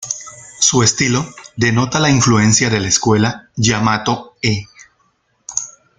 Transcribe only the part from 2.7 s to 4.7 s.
de la escuela Yamato-e.